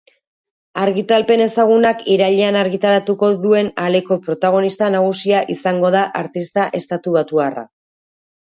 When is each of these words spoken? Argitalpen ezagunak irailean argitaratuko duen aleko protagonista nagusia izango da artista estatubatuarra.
Argitalpen 0.83 1.43
ezagunak 1.45 2.01
irailean 2.13 2.57
argitaratuko 2.61 3.29
duen 3.43 3.69
aleko 3.83 4.19
protagonista 4.25 4.89
nagusia 4.97 5.45
izango 5.57 5.93
da 5.99 6.03
artista 6.23 6.67
estatubatuarra. 6.83 7.69